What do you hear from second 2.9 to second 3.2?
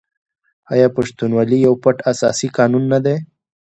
نه دی؟